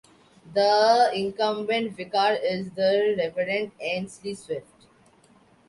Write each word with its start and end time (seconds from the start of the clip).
The 0.55 1.11
incumbent 1.13 1.91
vicar 1.95 2.31
is 2.41 2.71
the 2.71 3.13
Reverend 3.19 3.71
Ainsley 3.79 4.33
Swift. 4.33 4.87